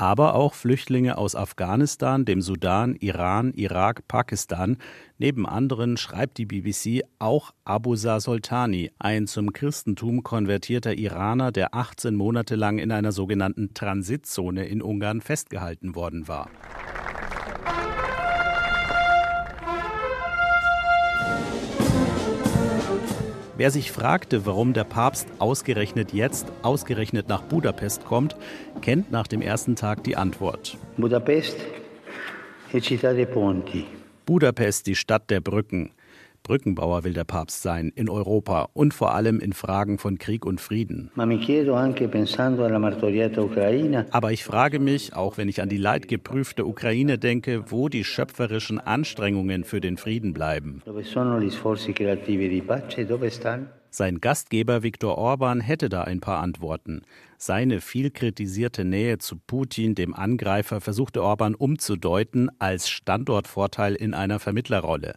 aber 0.00 0.34
auch 0.34 0.54
Flüchtlinge 0.54 1.18
aus 1.18 1.36
Afghanistan, 1.36 2.24
dem 2.24 2.40
Sudan, 2.40 2.94
Iran, 2.94 3.52
Irak, 3.52 4.08
Pakistan. 4.08 4.78
Neben 5.18 5.46
anderen 5.46 5.98
schreibt 5.98 6.38
die 6.38 6.46
BBC 6.46 7.04
auch 7.18 7.52
Abusa 7.64 8.18
Soltani, 8.18 8.90
ein 8.98 9.26
zum 9.26 9.52
Christentum 9.52 10.22
konvertierter 10.22 10.94
Iraner, 10.94 11.52
der 11.52 11.74
18 11.74 12.14
Monate 12.14 12.56
lang 12.56 12.78
in 12.78 12.92
einer 12.92 13.12
sogenannten 13.12 13.74
Transitzone 13.74 14.66
in 14.66 14.80
Ungarn 14.80 15.20
festgehalten 15.20 15.94
worden 15.94 16.28
war. 16.28 16.48
Wer 23.60 23.70
sich 23.70 23.92
fragte, 23.92 24.46
warum 24.46 24.72
der 24.72 24.84
Papst 24.84 25.28
ausgerechnet 25.38 26.14
jetzt, 26.14 26.50
ausgerechnet 26.62 27.28
nach 27.28 27.42
Budapest 27.42 28.06
kommt, 28.06 28.34
kennt 28.80 29.10
nach 29.10 29.26
dem 29.26 29.42
ersten 29.42 29.76
Tag 29.76 30.02
die 30.02 30.16
Antwort. 30.16 30.78
Budapest, 30.96 31.58
città 32.72 33.12
dei 33.12 33.26
ponti. 33.26 33.84
Budapest, 34.24 34.86
die 34.86 34.94
Stadt 34.94 35.28
der 35.28 35.42
Brücken. 35.42 35.90
Brückenbauer 36.42 37.04
will 37.04 37.12
der 37.12 37.24
Papst 37.24 37.62
sein 37.62 37.92
in 37.94 38.08
Europa 38.08 38.68
und 38.72 38.94
vor 38.94 39.14
allem 39.14 39.40
in 39.40 39.52
Fragen 39.52 39.98
von 39.98 40.18
Krieg 40.18 40.44
und 40.46 40.60
Frieden. 40.60 41.10
Aber 44.10 44.32
ich 44.32 44.44
frage 44.44 44.78
mich, 44.78 45.14
auch 45.14 45.38
wenn 45.38 45.48
ich 45.48 45.62
an 45.62 45.68
die 45.68 45.76
leidgeprüfte 45.76 46.66
Ukraine 46.66 47.18
denke, 47.18 47.70
wo 47.70 47.88
die 47.88 48.04
schöpferischen 48.04 48.80
Anstrengungen 48.80 49.64
für 49.64 49.80
den 49.80 49.96
Frieden 49.96 50.32
bleiben. 50.32 50.82
Sein 53.92 54.20
Gastgeber 54.20 54.84
Viktor 54.84 55.18
Orban 55.18 55.60
hätte 55.60 55.88
da 55.88 56.02
ein 56.04 56.20
paar 56.20 56.40
Antworten. 56.40 57.02
Seine 57.38 57.80
viel 57.80 58.12
kritisierte 58.12 58.84
Nähe 58.84 59.18
zu 59.18 59.36
Putin, 59.36 59.96
dem 59.96 60.14
Angreifer, 60.14 60.80
versuchte 60.80 61.24
Orban 61.24 61.56
umzudeuten 61.56 62.50
als 62.60 62.88
Standortvorteil 62.88 63.96
in 63.96 64.14
einer 64.14 64.38
Vermittlerrolle. 64.38 65.16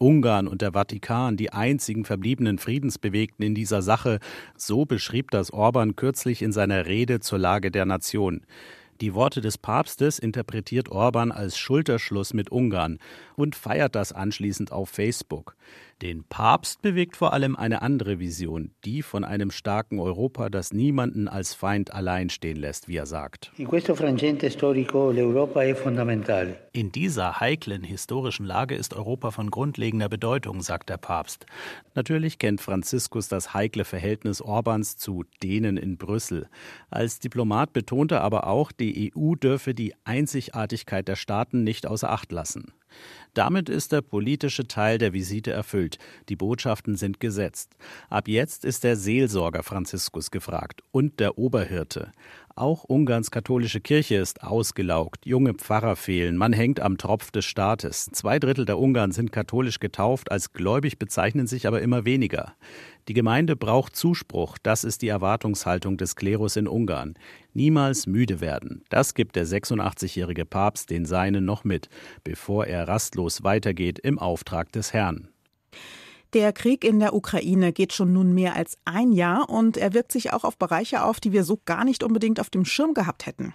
Ungarn 0.00 0.48
und 0.48 0.62
der 0.62 0.72
Vatikan 0.72 1.36
die 1.36 1.52
einzigen 1.52 2.06
verbliebenen 2.06 2.58
Friedensbewegten 2.58 3.44
in 3.44 3.54
dieser 3.54 3.82
Sache, 3.82 4.18
so 4.56 4.86
beschrieb 4.86 5.30
das 5.30 5.52
Orban 5.52 5.94
kürzlich 5.94 6.40
in 6.40 6.52
seiner 6.52 6.86
Rede 6.86 7.20
zur 7.20 7.38
Lage 7.38 7.70
der 7.70 7.84
Nation. 7.84 8.40
Die 9.02 9.14
Worte 9.14 9.42
des 9.42 9.58
Papstes 9.58 10.18
interpretiert 10.18 10.90
Orban 10.90 11.32
als 11.32 11.58
Schulterschluss 11.58 12.34
mit 12.34 12.50
Ungarn 12.50 12.98
und 13.36 13.56
feiert 13.56 13.94
das 13.94 14.12
anschließend 14.12 14.72
auf 14.72 14.88
Facebook. 14.88 15.54
Den 16.02 16.24
Papst 16.24 16.80
bewegt 16.80 17.14
vor 17.14 17.34
allem 17.34 17.56
eine 17.56 17.82
andere 17.82 18.18
Vision, 18.18 18.70
die 18.86 19.02
von 19.02 19.22
einem 19.22 19.50
starken 19.50 19.98
Europa, 19.98 20.48
das 20.48 20.72
niemanden 20.72 21.28
als 21.28 21.52
Feind 21.52 21.92
allein 21.92 22.30
stehen 22.30 22.56
lässt, 22.56 22.88
wie 22.88 22.96
er 22.96 23.04
sagt. 23.04 23.52
In 26.72 26.92
dieser 26.92 27.40
heiklen 27.40 27.84
historischen 27.84 28.46
Lage 28.46 28.74
ist 28.76 28.94
Europa 28.94 29.30
von 29.30 29.50
grundlegender 29.50 30.08
Bedeutung, 30.08 30.62
sagt 30.62 30.88
der 30.88 30.96
Papst. 30.96 31.44
Natürlich 31.94 32.38
kennt 32.38 32.62
Franziskus 32.62 33.28
das 33.28 33.52
heikle 33.52 33.84
Verhältnis 33.84 34.40
Orbans 34.40 34.96
zu 34.96 35.24
denen 35.42 35.76
in 35.76 35.98
Brüssel. 35.98 36.48
Als 36.88 37.18
Diplomat 37.18 37.74
betonte 37.74 38.14
er 38.14 38.22
aber 38.22 38.46
auch, 38.46 38.72
die 38.72 39.12
EU 39.14 39.34
dürfe 39.34 39.74
die 39.74 39.92
Einzigartigkeit 40.04 41.06
der 41.06 41.16
Staaten 41.16 41.62
nicht 41.62 41.86
außer 41.86 42.10
Acht 42.10 42.32
lassen. 42.32 42.72
Damit 43.34 43.68
ist 43.68 43.92
der 43.92 44.02
politische 44.02 44.66
Teil 44.66 44.98
der 44.98 45.12
Visite 45.12 45.52
erfüllt. 45.52 45.98
Die 46.28 46.36
Botschaften 46.36 46.96
sind 46.96 47.20
gesetzt. 47.20 47.76
Ab 48.08 48.26
jetzt 48.28 48.64
ist 48.64 48.82
der 48.84 48.96
Seelsorger 48.96 49.62
Franziskus 49.62 50.30
gefragt 50.30 50.82
und 50.90 51.20
der 51.20 51.38
Oberhirte. 51.38 52.12
Auch 52.56 52.84
Ungarns 52.84 53.30
katholische 53.30 53.80
Kirche 53.80 54.16
ist 54.16 54.42
ausgelaugt, 54.42 55.24
junge 55.24 55.54
Pfarrer 55.54 55.96
fehlen, 55.96 56.36
man 56.36 56.52
hängt 56.52 56.80
am 56.80 56.98
Tropf 56.98 57.30
des 57.30 57.46
Staates. 57.46 58.10
Zwei 58.12 58.38
Drittel 58.38 58.64
der 58.64 58.78
Ungarn 58.78 59.12
sind 59.12 59.32
katholisch 59.32 59.80
getauft, 59.80 60.30
als 60.30 60.52
gläubig 60.52 60.98
bezeichnen 60.98 61.46
sich 61.46 61.66
aber 61.66 61.80
immer 61.80 62.04
weniger. 62.04 62.54
Die 63.10 63.14
Gemeinde 63.14 63.56
braucht 63.56 63.96
Zuspruch, 63.96 64.56
das 64.62 64.84
ist 64.84 65.02
die 65.02 65.08
Erwartungshaltung 65.08 65.96
des 65.96 66.14
Klerus 66.14 66.54
in 66.54 66.68
Ungarn. 66.68 67.14
Niemals 67.54 68.06
müde 68.06 68.40
werden, 68.40 68.84
das 68.88 69.14
gibt 69.14 69.34
der 69.34 69.48
86-jährige 69.48 70.44
Papst 70.44 70.90
den 70.90 71.04
Seinen 71.04 71.44
noch 71.44 71.64
mit, 71.64 71.88
bevor 72.22 72.66
er 72.66 72.86
rastlos 72.86 73.42
weitergeht 73.42 73.98
im 73.98 74.20
Auftrag 74.20 74.70
des 74.70 74.92
Herrn. 74.92 75.26
Der 76.34 76.52
Krieg 76.52 76.84
in 76.84 77.00
der 77.00 77.12
Ukraine 77.12 77.72
geht 77.72 77.92
schon 77.94 78.12
nun 78.12 78.32
mehr 78.32 78.54
als 78.54 78.78
ein 78.84 79.10
Jahr 79.10 79.50
und 79.50 79.76
er 79.76 79.92
wirkt 79.92 80.12
sich 80.12 80.32
auch 80.32 80.44
auf 80.44 80.56
Bereiche 80.56 81.02
auf, 81.02 81.18
die 81.18 81.32
wir 81.32 81.42
so 81.42 81.58
gar 81.64 81.84
nicht 81.84 82.04
unbedingt 82.04 82.38
auf 82.38 82.48
dem 82.48 82.64
Schirm 82.64 82.94
gehabt 82.94 83.26
hätten. 83.26 83.54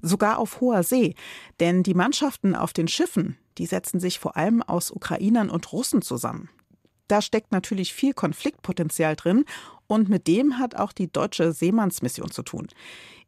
Sogar 0.00 0.38
auf 0.38 0.62
hoher 0.62 0.82
See. 0.82 1.14
Denn 1.60 1.82
die 1.82 1.92
Mannschaften 1.92 2.54
auf 2.54 2.72
den 2.72 2.88
Schiffen, 2.88 3.36
die 3.58 3.66
setzen 3.66 4.00
sich 4.00 4.18
vor 4.18 4.38
allem 4.38 4.62
aus 4.62 4.90
Ukrainern 4.90 5.50
und 5.50 5.70
Russen 5.70 6.00
zusammen. 6.00 6.48
Da 7.08 7.22
steckt 7.22 7.52
natürlich 7.52 7.92
viel 7.92 8.14
Konfliktpotenzial 8.14 9.16
drin 9.16 9.44
und 9.86 10.08
mit 10.08 10.26
dem 10.26 10.58
hat 10.58 10.74
auch 10.74 10.92
die 10.92 11.10
deutsche 11.10 11.52
Seemannsmission 11.52 12.30
zu 12.30 12.42
tun. 12.42 12.68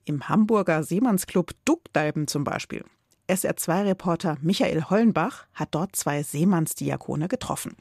Im 0.04 0.28
Hamburger 0.28 0.82
Seemannsclub 0.82 1.52
Duckdalben 1.64 2.26
zum 2.26 2.44
Beispiel. 2.44 2.84
SR2-Reporter 3.28 4.38
Michael 4.40 4.84
Hollenbach 4.84 5.46
hat 5.52 5.74
dort 5.74 5.94
zwei 5.94 6.22
Seemannsdiakone 6.22 7.28
getroffen. 7.28 7.76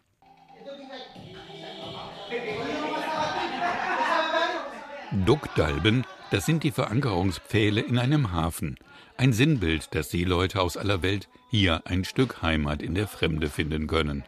Duckdalben, 5.25 6.05
das 6.31 6.45
sind 6.45 6.63
die 6.63 6.71
Verankerungspfähle 6.71 7.79
in 7.79 7.97
einem 7.97 8.33
Hafen. 8.33 8.77
Ein 9.15 9.31
Sinnbild, 9.31 9.95
dass 9.95 10.11
Seeleute 10.11 10.61
aus 10.61 10.75
aller 10.75 11.01
Welt 11.01 11.29
hier 11.49 11.81
ein 11.85 12.03
Stück 12.03 12.41
Heimat 12.41 12.81
in 12.81 12.93
der 12.93 13.07
Fremde 13.07 13.49
finden 13.49 13.87
können. 13.87 14.25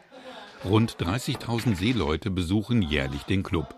Rund 0.66 0.98
30.000 0.98 1.76
Seeleute 1.76 2.30
besuchen 2.30 2.82
jährlich 2.82 3.24
den 3.24 3.44
Club. 3.44 3.76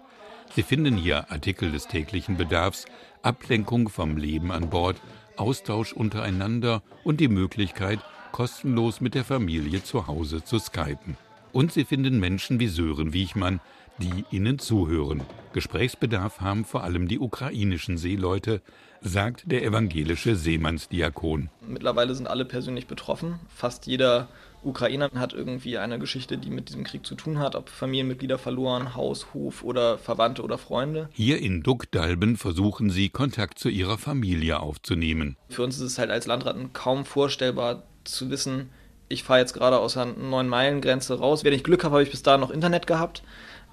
Sie 0.55 0.63
finden 0.63 0.97
hier 0.97 1.31
Artikel 1.31 1.71
des 1.71 1.87
täglichen 1.87 2.37
Bedarfs, 2.37 2.85
Ablenkung 3.21 3.87
vom 3.87 4.17
Leben 4.17 4.51
an 4.51 4.69
Bord, 4.69 4.97
Austausch 5.37 5.93
untereinander 5.93 6.81
und 7.03 7.19
die 7.19 7.27
Möglichkeit, 7.27 7.99
kostenlos 8.31 8.99
mit 8.99 9.13
der 9.13 9.23
Familie 9.23 9.83
zu 9.83 10.07
Hause 10.07 10.43
zu 10.43 10.57
skypen. 10.57 11.17
Und 11.53 11.71
sie 11.71 11.85
finden 11.85 12.19
Menschen 12.19 12.59
wie 12.59 12.67
Sören 12.67 13.13
Wiechmann, 13.13 13.59
die 13.99 14.25
ihnen 14.31 14.57
zuhören. 14.57 15.21
Gesprächsbedarf 15.53 16.41
haben 16.41 16.65
vor 16.65 16.83
allem 16.83 17.07
die 17.07 17.19
ukrainischen 17.19 17.97
Seeleute, 17.97 18.61
sagt 19.01 19.43
der 19.51 19.63
evangelische 19.63 20.35
Seemannsdiakon. 20.35 21.49
Mittlerweile 21.67 22.15
sind 22.15 22.27
alle 22.27 22.45
persönlich 22.45 22.87
betroffen. 22.87 23.39
Fast 23.49 23.85
jeder 23.85 24.27
Ukrainer 24.63 25.09
hat 25.15 25.33
irgendwie 25.33 25.77
eine 25.77 25.99
Geschichte, 25.99 26.37
die 26.37 26.49
mit 26.49 26.69
diesem 26.69 26.83
Krieg 26.83 27.05
zu 27.05 27.15
tun 27.15 27.39
hat, 27.39 27.55
ob 27.55 27.69
Familienmitglieder 27.69 28.37
verloren, 28.37 28.95
Haus, 28.95 29.33
Hof 29.33 29.63
oder 29.63 29.97
Verwandte 29.97 30.43
oder 30.43 30.57
Freunde. 30.57 31.09
Hier 31.13 31.39
in 31.39 31.63
Duckdalben 31.63 32.37
versuchen 32.37 32.89
sie, 32.89 33.09
Kontakt 33.09 33.59
zu 33.59 33.69
ihrer 33.69 33.97
Familie 33.97 34.59
aufzunehmen. 34.59 35.37
Für 35.49 35.63
uns 35.63 35.77
ist 35.77 35.83
es 35.83 35.97
halt 35.97 36.11
als 36.11 36.27
Landratten 36.27 36.73
kaum 36.73 37.05
vorstellbar 37.05 37.83
zu 38.03 38.29
wissen, 38.29 38.69
ich 39.11 39.23
fahre 39.23 39.39
jetzt 39.39 39.53
gerade 39.53 39.77
aus 39.77 39.97
einer 39.97 40.13
9-Meilen-Grenze 40.13 41.19
raus. 41.19 41.43
Wenn 41.43 41.53
ich 41.53 41.65
Glück 41.65 41.83
habe, 41.83 41.95
habe 41.95 42.03
ich 42.03 42.11
bis 42.11 42.23
dahin 42.23 42.39
noch 42.39 42.49
Internet 42.49 42.87
gehabt. 42.87 43.23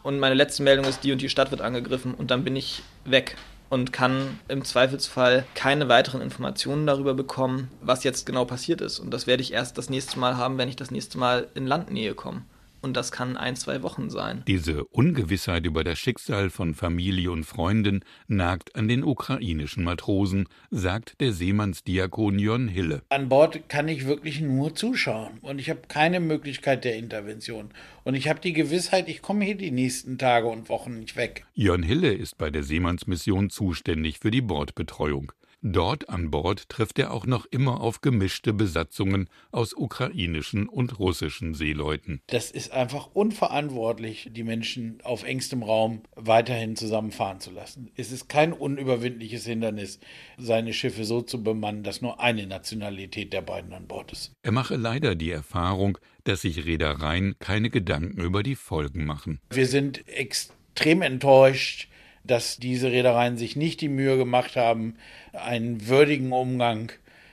Und 0.02 0.18
meine 0.18 0.34
letzte 0.34 0.62
Meldung 0.62 0.84
ist, 0.84 1.04
die 1.04 1.12
und 1.12 1.22
die 1.22 1.28
Stadt 1.28 1.50
wird 1.50 1.60
angegriffen 1.60 2.14
und 2.14 2.30
dann 2.30 2.44
bin 2.44 2.56
ich 2.56 2.82
weg 3.04 3.36
und 3.70 3.92
kann 3.92 4.38
im 4.48 4.64
Zweifelsfall 4.64 5.44
keine 5.54 5.88
weiteren 5.88 6.20
Informationen 6.20 6.86
darüber 6.86 7.14
bekommen, 7.14 7.70
was 7.80 8.04
jetzt 8.04 8.26
genau 8.26 8.44
passiert 8.44 8.80
ist. 8.80 8.98
Und 8.98 9.12
das 9.12 9.26
werde 9.26 9.42
ich 9.42 9.52
erst 9.52 9.78
das 9.78 9.90
nächste 9.90 10.18
Mal 10.18 10.36
haben, 10.36 10.58
wenn 10.58 10.68
ich 10.68 10.76
das 10.76 10.90
nächste 10.90 11.18
Mal 11.18 11.48
in 11.54 11.66
Landnähe 11.66 12.14
komme 12.14 12.42
und 12.80 12.96
das 12.96 13.12
kann 13.12 13.36
ein, 13.36 13.56
zwei 13.56 13.82
Wochen 13.82 14.10
sein. 14.10 14.42
Diese 14.46 14.84
Ungewissheit 14.84 15.66
über 15.66 15.84
das 15.84 15.98
Schicksal 15.98 16.50
von 16.50 16.74
Familie 16.74 17.30
und 17.30 17.44
Freunden 17.44 18.04
nagt 18.26 18.74
an 18.76 18.88
den 18.88 19.04
ukrainischen 19.04 19.84
Matrosen, 19.84 20.48
sagt 20.70 21.20
der 21.20 21.32
Seemannsdiakon 21.32 22.38
Jon 22.38 22.68
Hille. 22.68 23.02
An 23.08 23.28
Bord 23.28 23.68
kann 23.68 23.88
ich 23.88 24.06
wirklich 24.06 24.40
nur 24.40 24.74
zuschauen 24.74 25.38
und 25.42 25.58
ich 25.58 25.70
habe 25.70 25.82
keine 25.88 26.20
Möglichkeit 26.20 26.84
der 26.84 26.96
Intervention. 26.96 27.70
Und 28.04 28.14
ich 28.14 28.28
habe 28.28 28.40
die 28.40 28.52
Gewissheit, 28.52 29.08
ich 29.08 29.22
komme 29.22 29.44
hier 29.44 29.56
die 29.56 29.70
nächsten 29.70 30.18
Tage 30.18 30.46
und 30.46 30.68
Wochen 30.68 31.00
nicht 31.00 31.16
weg. 31.16 31.44
Jon 31.54 31.82
Hille 31.82 32.12
ist 32.12 32.38
bei 32.38 32.50
der 32.50 32.62
Seemannsmission 32.62 33.50
zuständig 33.50 34.18
für 34.18 34.30
die 34.30 34.40
Bordbetreuung. 34.40 35.32
Dort 35.60 36.08
an 36.08 36.30
Bord 36.30 36.68
trifft 36.68 37.00
er 37.00 37.12
auch 37.12 37.26
noch 37.26 37.44
immer 37.46 37.80
auf 37.80 38.00
gemischte 38.00 38.52
Besatzungen 38.52 39.28
aus 39.50 39.74
ukrainischen 39.74 40.68
und 40.68 41.00
russischen 41.00 41.54
Seeleuten. 41.54 42.22
Das 42.28 42.52
ist 42.52 42.70
einfach 42.70 43.08
unverantwortlich, 43.12 44.30
die 44.30 44.44
Menschen 44.44 45.00
auf 45.02 45.24
engstem 45.24 45.64
Raum 45.64 46.02
weiterhin 46.14 46.76
zusammenfahren 46.76 47.40
zu 47.40 47.50
lassen. 47.50 47.90
Es 47.96 48.12
ist 48.12 48.28
kein 48.28 48.52
unüberwindliches 48.52 49.46
Hindernis, 49.46 49.98
seine 50.36 50.72
Schiffe 50.72 51.04
so 51.04 51.22
zu 51.22 51.42
bemannen, 51.42 51.82
dass 51.82 52.02
nur 52.02 52.20
eine 52.20 52.46
Nationalität 52.46 53.32
der 53.32 53.42
beiden 53.42 53.72
an 53.72 53.88
Bord 53.88 54.12
ist. 54.12 54.32
Er 54.42 54.52
mache 54.52 54.76
leider 54.76 55.16
die 55.16 55.32
Erfahrung, 55.32 55.98
dass 56.22 56.42
sich 56.42 56.66
Reedereien 56.66 57.34
keine 57.40 57.70
Gedanken 57.70 58.20
über 58.20 58.44
die 58.44 58.54
Folgen 58.54 59.04
machen. 59.04 59.40
Wir 59.50 59.66
sind 59.66 60.06
extrem 60.06 61.02
enttäuscht, 61.02 61.88
dass 62.28 62.58
diese 62.58 62.90
Reedereien 62.92 63.36
sich 63.36 63.56
nicht 63.56 63.80
die 63.80 63.88
Mühe 63.88 64.16
gemacht 64.16 64.56
haben, 64.56 64.94
einen 65.32 65.88
würdigen 65.88 66.32
Umgang 66.32 66.92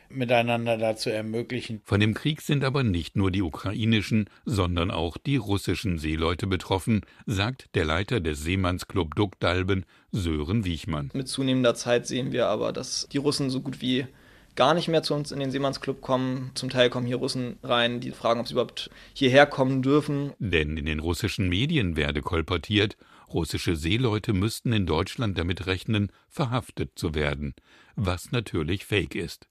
miteinander 0.10 0.78
da 0.78 0.96
zu 0.96 1.12
ermöglichen. 1.12 1.82
Von 1.84 2.00
dem 2.00 2.14
Krieg 2.14 2.42
sind 2.42 2.64
aber 2.64 2.84
nicht 2.84 3.16
nur 3.16 3.32
die 3.32 3.42
ukrainischen, 3.42 4.30
sondern 4.46 4.92
auch 4.92 5.18
die 5.18 5.38
russischen 5.38 5.98
Seeleute 5.98 6.48
betroffen, 6.48 7.02
sagt 7.26 7.70
der 7.76 7.86
Leiter 7.86 8.20
des 8.20 8.44
Seemannsclub 8.44 9.16
Duckdalben, 9.16 9.86
Sören 10.12 10.66
Wiechmann. 10.66 11.12
Mit 11.14 11.28
zunehmender 11.28 11.76
Zeit 11.76 12.08
sehen 12.08 12.32
wir 12.32 12.48
aber, 12.48 12.72
dass 12.72 13.08
die 13.12 13.18
Russen 13.18 13.50
so 13.50 13.62
gut 13.62 13.82
wie 13.82 14.06
gar 14.56 14.74
nicht 14.74 14.88
mehr 14.88 15.04
zu 15.04 15.14
uns 15.14 15.32
in 15.32 15.40
den 15.40 15.52
Seemannsclub 15.52 16.02
kommen. 16.02 16.52
Zum 16.56 16.70
Teil 16.70 16.90
kommen 16.90 17.06
hier 17.06 17.18
Russen 17.18 17.58
rein, 17.62 18.00
die 18.00 18.12
fragen, 18.12 18.40
ob 18.40 18.48
sie 18.48 18.54
überhaupt 18.54 18.90
hierher 19.14 19.46
kommen 19.46 19.82
dürfen. 19.82 20.32
Denn 20.40 20.78
in 20.78 20.86
den 20.86 21.00
russischen 21.00 21.50
Medien 21.50 21.98
werde 21.98 22.22
kolportiert, 22.22 22.96
russische 23.34 23.76
Seeleute 23.76 24.34
müssten 24.34 24.74
in 24.74 24.86
Deutschland 24.86 25.38
damit 25.38 25.68
rechnen, 25.68 26.12
verhaftet 26.30 26.92
zu 26.96 27.16
werden, 27.16 27.54
was 27.96 28.32
natürlich 28.32 28.86
fake 28.86 29.16
ist. 29.16 29.48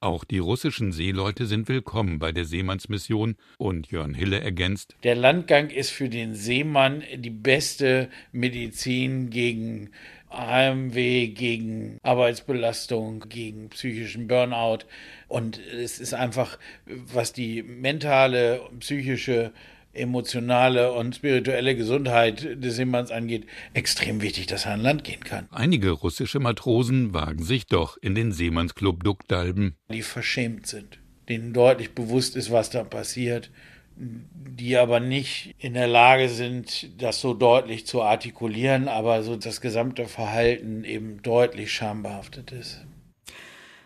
Auch 0.00 0.22
die 0.24 0.38
russischen 0.38 0.92
Seeleute 0.92 1.46
sind 1.46 1.68
willkommen 1.68 2.20
bei 2.20 2.30
der 2.30 2.44
Seemannsmission 2.44 3.36
und 3.58 3.90
Jörn 3.90 4.14
Hille 4.14 4.40
ergänzt. 4.40 4.94
Der 5.02 5.16
Landgang 5.16 5.70
ist 5.70 5.90
für 5.90 6.08
den 6.08 6.34
Seemann 6.34 7.02
die 7.16 7.30
beste 7.30 8.08
Medizin 8.30 9.28
gegen 9.28 9.90
Heimweh, 10.30 11.28
gegen 11.28 11.98
Arbeitsbelastung, 12.02 13.24
gegen 13.28 13.70
psychischen 13.70 14.28
Burnout. 14.28 14.84
Und 15.26 15.58
es 15.58 15.98
ist 15.98 16.14
einfach, 16.14 16.58
was 16.86 17.32
die 17.32 17.64
mentale, 17.64 18.60
psychische 18.78 19.52
emotionale 19.92 20.92
und 20.92 21.16
spirituelle 21.16 21.74
Gesundheit 21.76 22.62
des 22.62 22.76
Seemanns 22.76 23.10
angeht, 23.10 23.46
extrem 23.74 24.22
wichtig, 24.22 24.46
dass 24.46 24.66
er 24.66 24.74
an 24.74 24.80
Land 24.80 25.04
gehen 25.04 25.24
kann. 25.24 25.48
Einige 25.50 25.90
russische 25.90 26.40
Matrosen 26.40 27.14
wagen 27.14 27.42
sich 27.42 27.66
doch 27.66 27.96
in 28.00 28.14
den 28.14 28.32
Seemannsclub 28.32 29.02
Duckdalben. 29.02 29.76
Die 29.90 30.02
verschämt 30.02 30.66
sind, 30.66 30.98
denen 31.28 31.52
deutlich 31.52 31.94
bewusst 31.94 32.36
ist, 32.36 32.50
was 32.50 32.70
da 32.70 32.84
passiert, 32.84 33.50
die 33.96 34.76
aber 34.76 35.00
nicht 35.00 35.54
in 35.58 35.74
der 35.74 35.88
Lage 35.88 36.28
sind, 36.28 37.02
das 37.02 37.20
so 37.20 37.34
deutlich 37.34 37.86
zu 37.86 38.02
artikulieren, 38.02 38.86
aber 38.86 39.22
so 39.22 39.36
das 39.36 39.60
gesamte 39.60 40.06
Verhalten 40.06 40.84
eben 40.84 41.20
deutlich 41.22 41.72
schambehaftet 41.72 42.52
ist. 42.52 42.84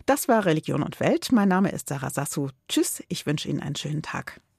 Das 0.04 0.28
war 0.28 0.44
Religion 0.44 0.82
und 0.82 1.00
Welt. 1.00 1.32
Mein 1.32 1.48
Name 1.48 1.70
ist 1.70 1.88
Sarah 1.88 2.10
Sassu. 2.10 2.48
Tschüss, 2.68 3.02
ich 3.08 3.24
wünsche 3.24 3.48
Ihnen 3.48 3.60
einen 3.60 3.76
schönen 3.76 4.02
Tag. 4.02 4.40